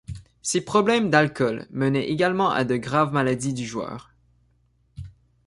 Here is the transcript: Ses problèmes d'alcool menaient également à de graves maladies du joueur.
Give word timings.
Ses 0.41 0.61
problèmes 0.61 1.11
d'alcool 1.11 1.67
menaient 1.69 2.07
également 2.09 2.49
à 2.49 2.63
de 2.63 2.75
graves 2.75 3.13
maladies 3.13 3.53
du 3.53 3.67
joueur. 3.67 4.11